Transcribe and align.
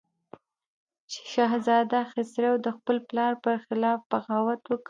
شهزاده 1.31 2.01
خسرو 2.11 2.53
د 2.65 2.67
خپل 2.77 2.97
پلار 3.09 3.33
پر 3.43 3.55
خلاف 3.65 3.99
بغاوت 4.11 4.61
وکړ. 4.67 4.77